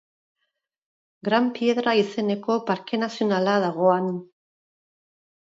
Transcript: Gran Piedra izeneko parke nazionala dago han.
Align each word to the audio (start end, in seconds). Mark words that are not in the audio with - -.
Gran 1.27 1.51
Piedra 1.57 1.93
izeneko 2.01 2.57
parke 2.71 3.01
nazionala 3.05 3.55
dago 3.67 3.93
han. 3.99 4.11